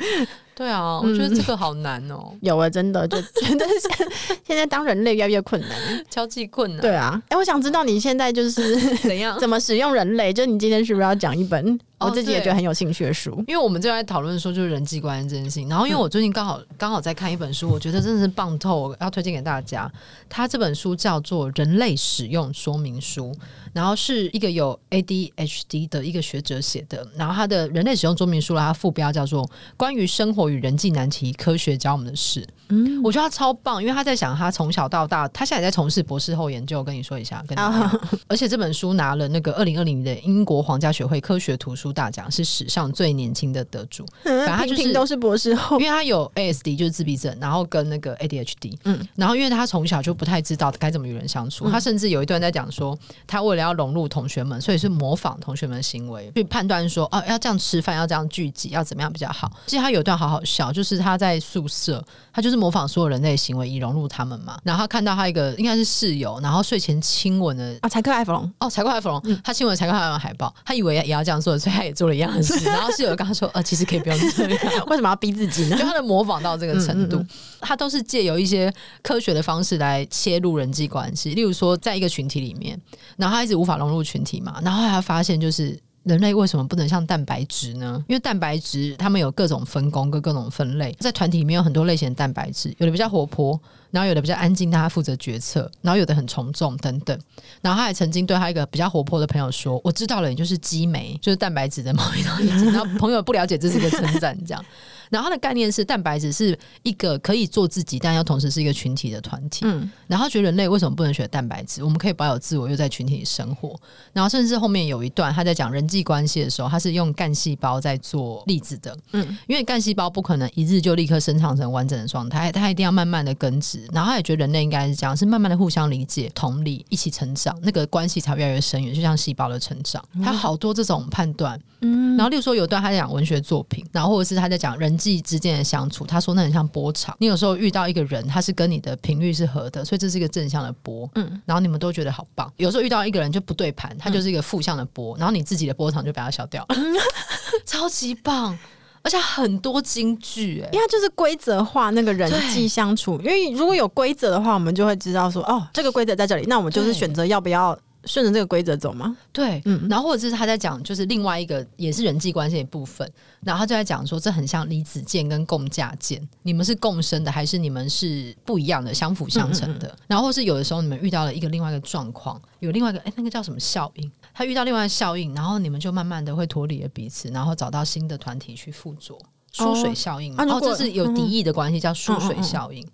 [0.57, 2.33] 对啊，我觉得这个好难哦。
[2.41, 4.07] 有啊，真的就 觉得现
[4.47, 5.69] 现在当人类越来越困难，
[6.09, 6.81] 交际困难。
[6.81, 10.33] 对啊，哎，我想知道你现在就是怎样怎么使用人类？
[10.33, 13.43] 就你今天是不是要讲一本我自己也觉得很有兴趣的书？
[13.47, 15.67] 因为我们就在讨论说，就是人际关系这件事情。
[15.67, 19.91] 然后，因为我最近刚好刚好在看一本书，我觉得真的是棒透，要推荐给大家。
[20.29, 23.31] 它这本书叫做《人类使用说明书》，
[23.73, 27.07] 然后是一个有 ADHD 的一个学者写的。
[27.15, 29.43] 然后，他的人类使用说明书，它副标叫做
[29.75, 32.41] 《关于生活与人际难题科学教我们的事》。
[32.69, 36.83] 嗯，我觉得他超棒，因为他在想他从小到大，他现在也在从事博士后研究。
[36.83, 44.05] 跟你说一下，跟你讲，而且这本书拿了那个二零二零的英国皇家学会科学图书大奖，是史上最年轻的得主。
[44.23, 48.77] 反正他就是都是博士后，因为他有 ASD 就是自闭症，然后跟那个 ADHD。
[48.83, 59.51] 嗯，然后因为他从小就不太知道该怎么与人相处，他甚至有一段在讲说，他为了要融入同学们，所以是模仿同学们的行为，去判断说，哦，要这样吃饭，要这样聚集，要怎么样比较好。
[59.65, 64.57] 其实他有一段好好笑，就是他在宿舍，他就是模仿所有人类的行为以融入他们嘛。
[64.63, 72.53] 然后他看到他一个应该是室友，然后睡前亲吻的啊，柴克艾弗隆哦，柴克艾弗隆，嗯、他亲吻柴克艾弗隆海报，他以为也要这样做，所以他也做了一样的事。
[72.65, 75.77] 然后室友跟他说，呃，其实可以不用这样， 为什么要逼自己呢？
[75.77, 77.27] 就他的模仿到这个程度，嗯嗯嗯，
[77.61, 81.31] 他都是借由一些科学的方式来切入人际关系。
[81.31, 82.79] 例如说，在一个群体里面，
[83.15, 85.79] 然后他一直无法融入群体嘛，然后他发现就是。
[86.07, 88.03] 人类为什么不能像蛋白质呢？
[88.07, 93.59] 因为蛋白质它们有各种分工跟各种分类，在团体里面有很多类型的蛋白质，有的比较活泼，
[93.91, 97.19] 然后有的比较安静，他负责决策，然后有的很从众等等。
[97.61, 102.31] 然后他还曾经对他一个比较活泼的朋友说：“我知道了，你就是激酶，就是蛋白质的某一种。”
[102.71, 104.65] 然后朋友不了解这是个称赞，这样。
[105.09, 109.65] 然后他的概念是，蛋白质是一个可以做自己，但要同时是一个群体的团体。
[109.65, 111.83] 嗯，然后他觉得人类为什么不能学蛋白质？
[111.83, 113.75] 我们可以保有自我，又在群体里生活。
[114.13, 118.97] 然后甚至后面有一段他在讲人际关系的时候，他是用干细胞在做例子的。
[119.13, 123.87] 嗯，因为干细胞不可能一日就立刻生长成完整的状态，它一定要慢慢的根植。
[123.91, 130.03] 然后他也觉得人类应该是这样，是慢慢的互相理解、同理，一起成长，那个关系才越来越深远，就像细胞的成长。
[130.23, 131.59] 他好多这种判断。
[131.76, 137.15] 嗯，然后例如说有段他在讲文学作品，然后或者是他在讲人际之间的相处，他说那很像波长。
[137.19, 141.09] 你有时候遇到一个人，他是跟你的频率是合的，所以这是一个正向的波。
[141.15, 142.51] 嗯，然后你们都觉得好棒。
[142.57, 146.95] 有时候遇到一个人就不对盘，他就是一个负向的波，然后你自己的波长就把它消掉，嗯、
[147.65, 148.57] 超级棒。
[149.03, 153.17] 而且很多金句，哎，因为它就是规则化那个人际相处。
[153.19, 157.77] 因为如果有规则的话，我们就会知道说，哦，这个规则在这里，那我们就是选择要不要。
[158.07, 159.15] 顺着这个规则走吗？
[159.31, 163.07] 对，嗯，然后或者是他在讲，就是另外一个也是人际关系的部分，
[163.41, 169.87] 然后他就在讲说，这很像离子键跟共价键，你们是共生的，还是你们是不一样的，相辅相成的？
[169.87, 174.11] 嗯嗯嗯，然后或是有的时候你们遇到了一个另外一个状况，有另外一个，哎，那个叫什么效应？
[174.33, 179.17] 他遇到另外效应，然后你们就慢慢的会脱离了彼此，然后找到新的团体去附着，
[179.51, 182.87] 疏水效应，然后这是有敌意的关系，叫疏水效应。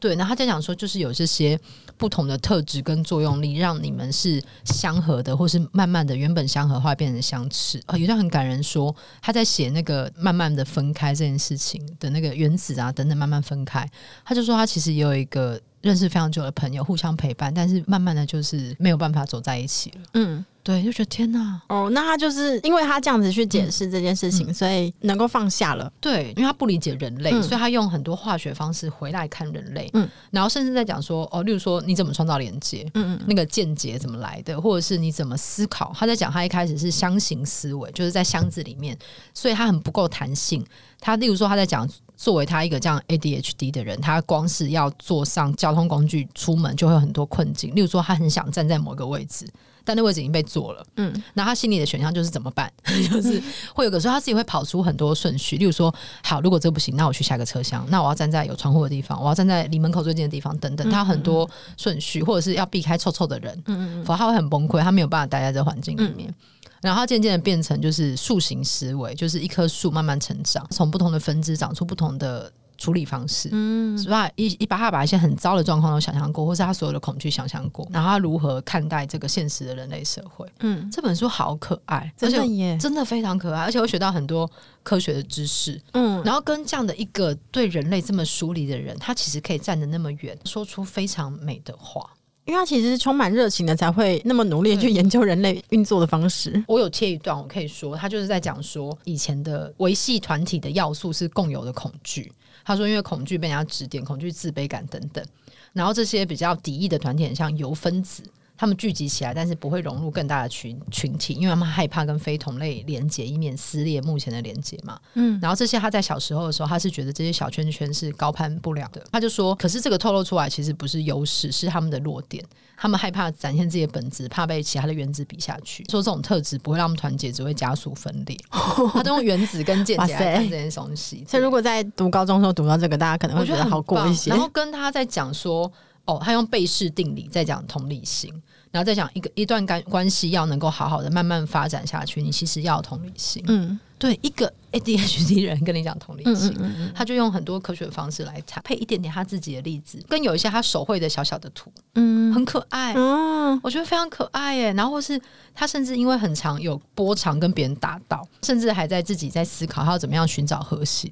[0.00, 1.60] 对，那他在讲说，就是有这些
[1.98, 7.78] 不同的特质跟作用力，让你们是相合的，或是慢慢的原本相合，后来变成相斥。
[7.80, 13.86] 啊、呃，有段很感人，说他在写那个慢慢的分开这件事情的那个原子啊等等慢慢分开，
[14.24, 20.00] 他就说他其实也有一个认识非常久的朋友，互相陪伴，但是慢慢的就是没有办法走在一起了。
[20.14, 20.44] 嗯。
[20.62, 21.58] 对，就觉得天哪！
[21.70, 25.90] 哦，那他就是因为他这样子去解释这件事情，嗯、所以能够放下了。
[26.02, 29.88] 对，因为他不理解人类，嗯、所以他用很多化学方式回来看人类。
[29.94, 32.86] 嗯，然后甚至在讲说，哦，例如说你怎么创造连接？
[32.92, 34.60] 嗯嗯，那个间接怎么来的？
[34.60, 35.94] 或者是你怎么思考？
[35.96, 38.96] 他在讲他一开始是箱型思维，就是在箱子里面，
[39.32, 40.62] 所以他很不够弹性。
[41.00, 41.88] 他例如说他在讲，
[42.20, 47.74] 作为他一个这样 ADHD 的人，他光是要坐上交通工具出门就会有很多困境。
[47.74, 49.48] 例如说，他很想站在某个位置。
[49.82, 52.70] 但那位置已经被坐了，嗯，那他心里的选项就是怎么办？
[53.10, 53.42] 就是
[53.74, 66.28] 会有个时候他自己会跑出很多顺序，例如说，好，如果这不行，那我去下个车厢，那我要站在有窗户的地方，我要站在离门口最近的地方，等等，他很多顺序，或者是要避开臭臭的人，嗯嗯，否则他会很崩溃，他没有办法待在这环境里面。
[66.28, 66.34] 嗯、
[66.80, 72.52] 然后它渐渐的变成就是树形思维，就是一棵树慢慢成长，从不同的分支长出不同的。
[72.80, 74.26] 处理方式，嗯，是吧？
[74.36, 80.50] 一一把他把一些很糟的状况都想象过，或是他所有的恐惧想象过，然后他如何看待这个现实的人类社会？
[80.60, 84.50] 嗯，这本书好可爱，真的耶，真的非常可爱，而且我学到很多
[84.82, 85.78] 科学的知识。
[85.92, 92.08] 嗯，然后跟这样的一个对人类这么疏离的人，他其实可以站得那么远，说出非常美的话，
[92.50, 96.60] 因为他其实是充满热情的，才会那么努力去研究人类运作的方式。
[96.66, 102.32] 我有切一段，我可以说，他就是在讲说，以前的维系团体的要素是共有的恐惧。
[102.64, 105.24] 他说：“因为恐惧被人家指点，恐惧自卑感等等，
[105.72, 108.20] 然后这些比较敌意的团体，很像油分子，
[108.60, 115.00] 他们聚集起来，但是不会融入更大的群群体，因为他们害怕跟非同类连接，以免撕裂目前的连接嘛。
[115.14, 119.02] 嗯，然后这些他在小时候的时候，他是觉得这些小圈圈是高攀不了的。
[119.10, 122.44] 他就说，可是这个透露出来其实不是优势，是他们的弱点。
[122.76, 125.82] 他们害怕展现自己的本质，怕被其他的原子比下去。
[125.84, 128.36] 说这种特质不会让他们团结，只会加速分裂。
[128.92, 131.24] 他都用原子跟间接来看这些东西。
[131.26, 134.30] 所以如果在读高中的时候读到这个，大家可能会觉得好过一些。
[134.30, 135.70] 然后跟他在讲说，
[136.06, 138.32] 哦，他用贝氏定理在讲同理心。
[138.70, 143.42] 然后再讲一个一段关关系要能够好好的慢慢发展下去，你其实要同理心。
[143.48, 154.72] 嗯，对，一个 ADHD 人跟你讲同理心，嗯嗯嗯，他就用很多科学的方式来谈，配一点点他自己的例子，跟有一些他手绘的小小的图，嗯，很可爱，嗯，我觉得非常可爱耶。
[154.74, 155.20] 然后或是
[155.52, 161.10] 他甚至因为很常有波长跟别人打到，甚至还在自己在思考他要怎么样寻找和谐。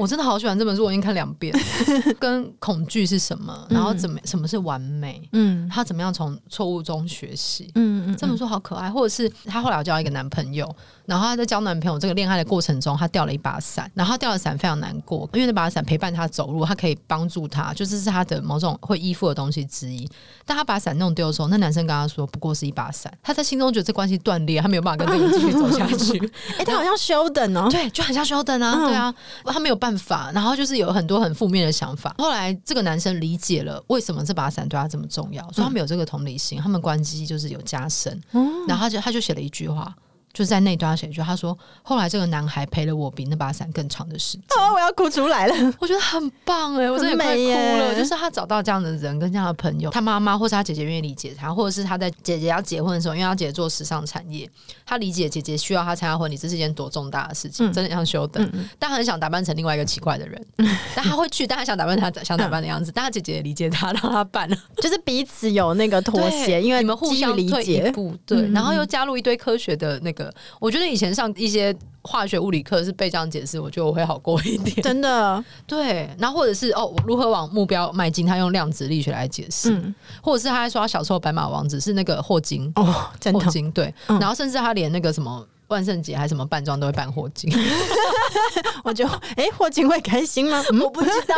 [0.00, 1.54] 我真的好喜欢这本书，我已经看两遍。
[2.18, 3.66] 跟恐惧是什么？
[3.68, 5.28] 然后怎么什么是完美？
[5.32, 7.70] 嗯，他怎么样从错误中学习？
[7.74, 8.90] 嗯嗯，这本书好可爱。
[8.90, 10.66] 或者是他后来有交一个男朋友，
[11.10, 20.08] 然后他在交男朋友这个恋爱的过程中，他掉了一把伞，然后他掉了伞非常难过，因为那把伞陪伴他走路，他可以帮助他，就是是他的某种会依附的东西之一。
[20.46, 26.18] 但他把伞弄丢的时候，那男生跟他说：“不过是一把伞。”他在心中觉得这关系断裂，他没有办法跟这个人继续走下去。
[26.58, 30.00] 哎，他好像休等哦，对，就很像休等啊，对啊，他没有办法。
[30.00, 32.14] 法，然后就是有很多很负面的想法。
[32.16, 38.18] 后来这个男生理解了为什么这把伞对他这么重要，所以他们有这个同理心，他们关系就是有加深。
[38.66, 39.94] 然后他就他就写了一句话：
[40.32, 45.74] 就是在那段写一句，他说：“后来这个男孩陪了我比那把伞更长的时间。”哦，我要哭出来了！
[45.78, 47.94] 我觉得很棒哎， 我真的快哭了。
[47.94, 54.48] 就是他找到这样的人，跟这样的朋友，他妈妈或是他姐姐愿意理解他，或者是他在姐姐要结婚的时候，因为他姐姐做时尚产业，
[54.86, 58.48] 他理解姐姐需要他参加婚礼，这是一件多重大的事情，嗯、真的像修等。
[58.52, 70.19] 嗯、但很想打扮成另外一个奇怪的人，嗯、但他会去，但他想打扮他想打扮的样子，嗯、但他姐姐也理解他，让他办了，就是彼此有那个妥协，因为你们互相理解，一步对，然后又加入一堆科学的那个，
[70.58, 74.82] 我觉得以前上一些化学物理课是被这样解释，我觉得我会好过一点。
[74.82, 76.08] 真的， 对。
[76.18, 79.70] 然后或者是哦，如何往目标迈进，他用量子力学来解释。
[79.72, 83.94] 嗯，或者是他还说他小时候白马王子是那个霍金哦，真的霍金对。
[84.08, 87.52] 嗯、然后甚至他连那个什么万圣节还是什么扮装都会扮霍金。
[88.82, 90.62] 我就哎、欸，霍金会开心吗？
[90.82, 91.36] 我不知道。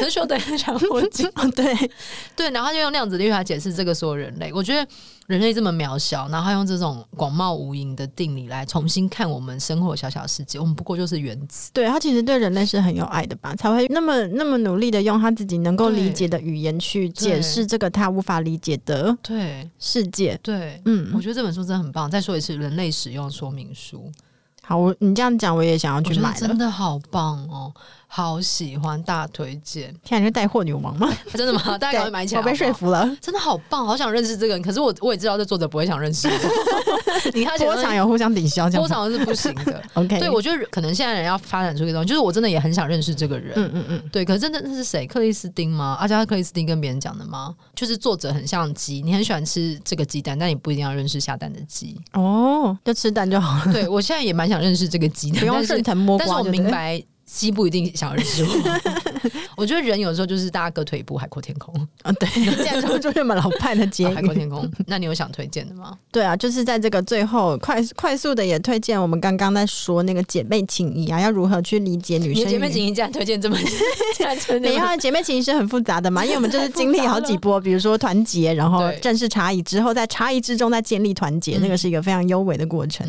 [0.00, 1.90] 可是说的很像霍金，对
[2.36, 2.50] 对。
[2.50, 4.52] 然后他就用量子力学来解释这个所有人类。
[4.52, 4.86] 我觉得。
[5.26, 11.70] 人类这么渺小，然后用这种广袤无垠的定理来重新看我们生活小小世界，我们不过就是原子。
[11.72, 20.38] 对，他其实对人类是很有爱的吧，才会那么那么努力的用他自己能够理解的语言去解释这个他无法理解的对世界。
[20.42, 22.10] 对，对嗯，我觉得这本书真的很棒。
[22.10, 24.10] 再说一次，《人类使用说明书》。
[24.62, 27.72] 好，我你这样讲，我也想要去买，真的好棒哦。
[28.08, 29.94] 好喜欢，大推荐！
[30.02, 31.12] 天啊，你是带货女王吗？
[31.34, 31.60] 真的吗？
[31.76, 32.48] 大家赶快买起来好好？
[32.48, 34.62] 我被说服了，真的好棒，好想认识这个人。
[34.62, 36.34] 可是我我也知道这作者不会想认识我。
[37.34, 39.82] 你看，波长有互相抵消，波长是不行的。
[39.94, 43.52] OK，对我觉得可能现在人要发展出一个东西，就是我真的也很想认识这个人。
[43.56, 44.24] 嗯嗯嗯，对。
[44.24, 45.06] 可是真的那是谁？
[45.06, 45.96] 克里斯汀吗？
[46.00, 47.54] 阿加克里斯汀跟别人讲的吗？
[47.74, 52.00] 就是作者很像鸡，你很喜欢吃这个鸡蛋，但你不一定要认识下蛋的鸡。
[52.12, 53.72] 哦，就吃蛋就好了。
[53.72, 57.02] 对我现在也蛮想认识这个鸡的，不用顺藤摸瓜，但是我明白。
[57.26, 58.80] 鸡不一定想要认识我，
[59.58, 62.12] 我觉得人有时候就是大家各退一步，海阔天空啊。
[62.12, 64.14] 对，这样说就这么老派的结语。
[64.14, 65.98] 海阔天空，那你有想推荐的吗？
[66.12, 72.94] 对啊，就是在这个最后快快速的也推荐我们刚刚在说那个姐妹情谊啊，要如何去理解女生姐妹情谊？
[72.94, 73.58] 这样推荐这么，
[74.62, 83.04] 没有姐妹情谊是很复杂的嘛，因为我们就是经历好几波，比如说团结，然后正式差异之后，在差异之中再建立团结，那个是一个非常优美的过程。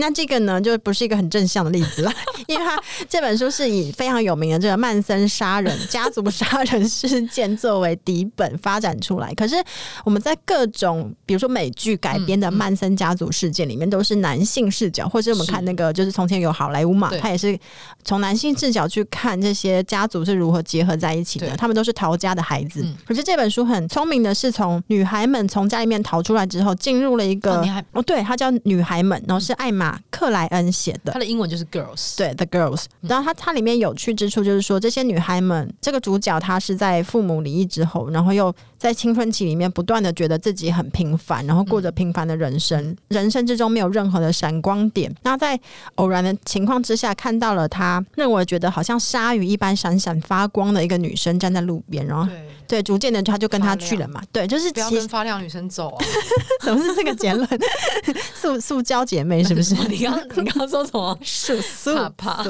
[0.00, 2.12] 那这个呢，就不是一个很正向的例子了，
[2.46, 9.34] 因为他这本书是以非常有名的这个曼森杀人家族杀人事件作为底本发展出来。
[9.34, 9.56] 可是
[10.04, 17.58] 我们在各种比如说美剧改编的曼森家族事件里面，都是男性视角，或者我们看那个就是从前有好莱坞嘛，他也是
[18.04, 21.56] 从男性视角去看这些家族是如何结合在一起的。
[21.56, 22.86] 他们都是逃家的孩子。
[23.04, 29.87] 可是这本书很聪明的是，从女孩们从家里面逃出来之后，进入了一个哦，对，它叫女孩们，然后是艾玛。
[30.10, 32.84] 克莱恩写的，他的英文就是 girls，对，the girls。
[33.02, 45.14] 然后他它里面有趣之处就是说，这些女孩们，这个主角她是在父母离异之后，然后又在青春期里面不断的觉得自己很平凡，然后过着平凡的人生，嗯、人生之中没有任何的闪光点。
[45.22, 45.58] 那在
[45.96, 52.30] 偶然的情况之下，看到了她认为觉得好像鲨鱼一般闪闪发光的一个女生站在路边，然后。
[52.68, 54.22] 对，逐渐的他就跟她去了嘛。
[54.30, 56.04] 对，就是不要跟发亮女生走啊！
[56.62, 57.48] 怎么是这个结论？
[58.38, 59.67] 塑塑胶姐妹是不是？
[59.88, 61.18] 你刚 你刚刚说什么？
[61.22, 62.44] 是素怕怕，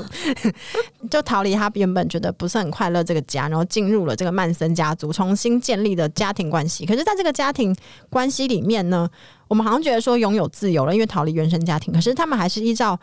[1.11, 6.85] 就逃离他原本觉得不是很快乐这个家，然后进入了这个曼森家族，重新建立的家庭关系。
[6.87, 7.75] 可是，在这个家庭
[8.11, 9.09] 关系里面呢，
[9.49, 11.93] 我们好像觉得说拥有自由了，因为逃离原生家庭。
[11.93, 12.99] 可是他们还是依照。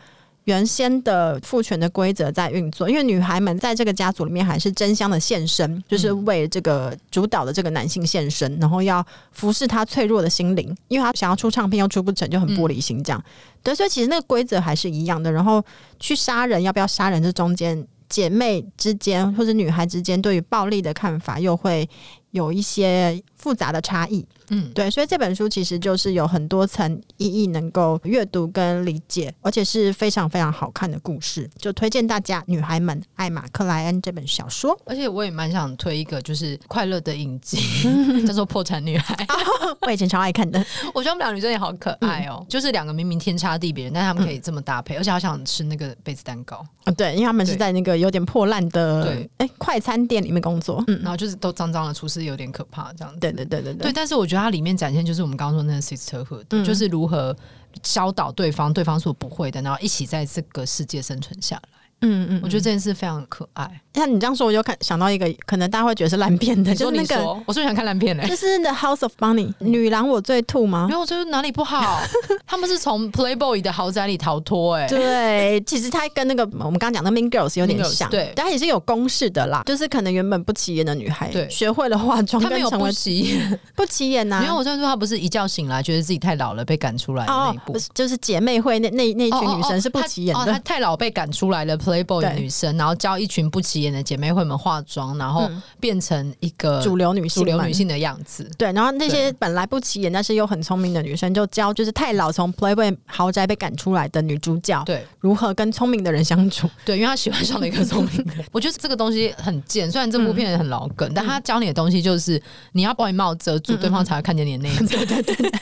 [0.46, 13.20] 原先的父权的规则在运作，因为女孩们在这个家族里面还是争相的献身，就是为这个主导的这个男性献身，然后要服侍他脆弱的心灵，因为他想要出唱片又出不成，就很玻璃心这样。
[13.64, 15.32] 对，所以其实那个规则还是一样的。
[15.32, 15.60] 然后
[15.98, 17.20] 去杀人，要不要杀人？
[17.20, 21.88] 这中间姐妹之间或者女孩之间对于暴力的看法又会
[22.36, 24.24] 有一些复杂的差异。
[24.50, 34.78] 嗯，对，所以这本书其实就是有很多层意义能够阅读跟理解，而且是非常非常好看的故事，就推荐大家女孩们艾玛克莱恩这本小说。
[34.84, 37.58] 而且我也蛮想推一个就是快乐的影集，
[38.24, 39.16] 叫做《破产女孩》，
[39.82, 40.64] 我以前超爱看的。
[40.94, 46.92] 我觉得我们两个女生也好可爱哦，嗯、就是两个明明天差地别，但是他们可以这么搭配，嗯、而且好想吃那个杯子蛋糕啊！
[46.92, 53.20] 对，因为他们是在那个有点破烂的对哎快餐店里面工作，嗯，然后就是都脏脏的，厨师有点可怕这样子。
[53.20, 55.26] 对对对对对，对，但是我觉得它里面展现就是。
[55.26, 57.36] 我们刚刚说那个 sisterhood，、嗯、就是如何
[57.82, 61.62] 教导对方，对方所不会的，然后一起在这个世界生存下来。
[62.02, 63.80] 嗯嗯，我觉得这件事非常可爱。
[63.94, 68.28] 像你这样说，我就看想到一个，可能大家会觉得是烂片的，就是那个，我是不是想看烂片嘞？
[68.28, 70.86] 就是《The House of Bunny》女郎我最吐吗？
[70.88, 71.98] 没有，就是哪里不好？
[72.46, 84.42] 他们是从 Playboy 的豪宅里逃脱，哎，对，其实他跟那个我们刚刚讲的 Mean Girls 有点像，对，但也是有公式的啦，就是可能原本不起眼的女孩，对，学会了化妆，她没有不起眼， 不起眼呐。
[84.44, 94.56] 因为我虽然说她不是一觉醒来觉得自己太老了被赶出来的那一部，就是姐妹会那那那群女生是不起眼的，她太老被赶出来了 Playboy 的女生，然后教一群不起眼的姐妹会们。
[94.56, 98.50] 化妆，然后变成一个主流女性、主流女性的样子。
[98.56, 106.68] 对，然后那些本来不起眼但是又很聪明的女生，就教就是太老从 Playboy 豪宅被赶出来的女主角，对，如何跟聪明的人相处。
[106.86, 108.44] 对，因为她喜欢上了一个聪明的人。
[108.50, 114.96] 我觉得这个东西很贱，虽然这部片也很老梗，嗯、但他教你的东西就是你要把外貌遮住，嗯、对方才会看见你的内在。
[115.04, 115.52] 对对对，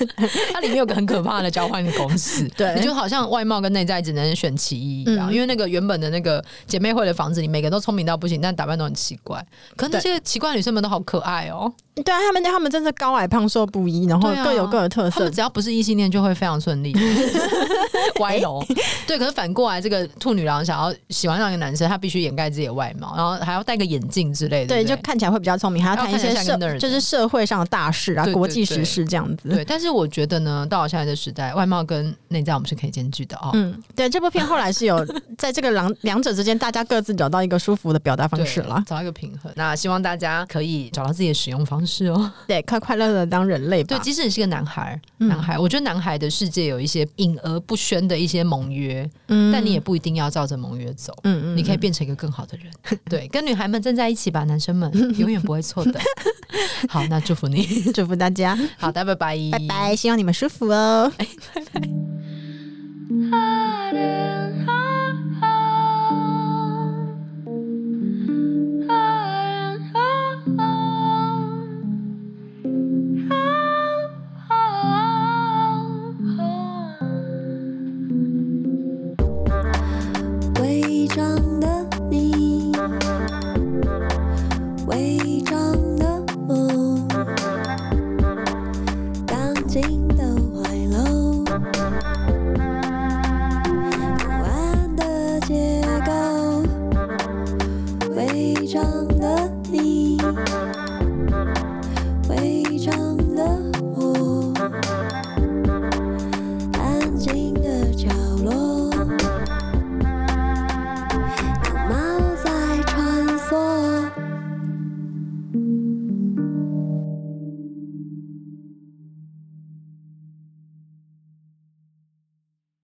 [0.52, 5.32] 它里面有个很可怕的交换的公式， 对，你就好像外貌跟内在只能选其一一样。
[5.32, 9.44] 嗯、因为那个原本的那个姐妹会的房子里，每个都聪明到不行，但打扮都很奇怪，
[9.76, 11.70] 可是那些奇怪的女生们都好可爱哦。
[12.02, 15.30] 对啊，他们他们真的高矮胖瘦不一，然后各有各的特色。
[15.30, 16.92] 只要不是异性恋，就会非常顺利。
[18.20, 18.64] 歪楼，
[19.06, 19.18] 对。
[19.18, 24.74] 可是反过来，这个兔女郎想要喜欢上一个男生，她必须掩盖自己的外貌，然后还要戴个眼镜之类的。
[24.74, 29.48] 对，就看起来会比较聪明，还要谈一些社，就是社会上的大事啊，国际时事这样子。
[29.48, 33.50] 对，但是我觉得呢，到了现在的时代，外貌跟内在我们是可以兼具的哦。
[33.54, 35.06] 嗯，对，这部片后来是有
[35.38, 39.52] 在这个两两者之间，大家各自找到一个舒服的表达方式了，找到一个平衡。
[39.54, 41.83] 那希望大家可以找到自己的使用方式。
[41.86, 43.96] 是哦， 对，快快乐乐当人类吧。
[43.96, 52.72] 对，即使你是个男孩，男孩，我觉得男孩的世界有一些隐而不宣的一些盟约，嗯，但你也不一定要照着盟约走，嗯嗯，你可以变成一个更好的人。
[53.08, 56.00] 对，跟女孩们站在一起吧，男生们 永远不会错的。
[56.88, 58.58] 好，那祝福你，祝福大家。
[58.78, 61.12] 好的，拜拜，拜拜，希望你们舒服哦。
[61.16, 61.26] 拜
[61.72, 61.93] 拜。